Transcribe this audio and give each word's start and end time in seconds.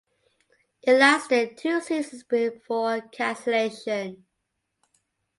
It 0.81 0.95
lasted 0.97 1.57
two 1.59 1.79
seasons 1.79 2.23
before 2.23 3.01
cancellation. 3.01 4.25